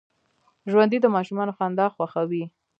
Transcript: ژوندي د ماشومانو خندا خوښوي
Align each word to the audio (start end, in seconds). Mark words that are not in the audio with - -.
ژوندي 0.71 0.97
د 1.01 1.05
ماشومانو 1.15 1.55
خندا 1.57 1.85
خوښوي 1.95 2.43